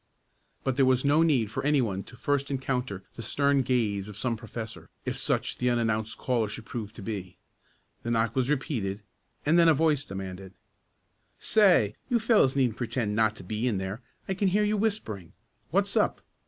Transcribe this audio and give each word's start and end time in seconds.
But 0.63 0.77
there 0.77 0.85
was 0.87 1.05
no 1.05 1.21
need 1.21 1.51
for 1.51 1.63
any 1.63 1.79
one 1.79 2.01
to 2.05 2.15
first 2.17 2.49
encounter 2.49 3.03
the 3.13 3.21
stern 3.21 3.61
gaze 3.61 4.07
of 4.07 4.17
some 4.17 4.35
professor, 4.35 4.89
if 5.05 5.15
such 5.15 5.59
the 5.59 5.69
unannounced 5.69 6.17
caller 6.17 6.47
should 6.49 6.65
prove 6.65 6.91
to 6.93 7.03
be. 7.03 7.37
The 8.01 8.09
knock 8.09 8.35
was 8.35 8.49
repeated 8.49 9.03
and 9.45 9.59
then 9.59 9.69
a 9.69 9.75
voice 9.75 10.03
demanded: 10.03 10.53
"Say, 11.37 11.93
you 12.09 12.17
fellows 12.17 12.55
needn't 12.55 12.77
pretend 12.77 13.15
not 13.15 13.35
to 13.35 13.43
be 13.43 13.67
in 13.67 13.77
there. 13.77 14.01
I 14.27 14.33
can 14.33 14.47
hear 14.47 14.63
you 14.63 14.75
whispering. 14.75 15.33
What's 15.69 15.95
up?" 15.95 16.21